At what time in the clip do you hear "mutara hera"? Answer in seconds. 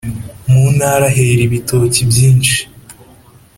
0.63-1.41